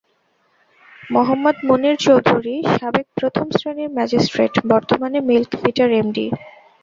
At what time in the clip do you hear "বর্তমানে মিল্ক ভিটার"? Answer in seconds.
4.71-5.89